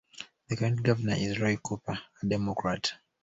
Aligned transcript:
The 0.49 0.55
current 0.55 0.81
Governor 0.81 1.13
is 1.15 1.39
Roy 1.39 1.57
Cooper, 1.57 1.99
a 2.23 2.25
Democrat. 2.25 2.91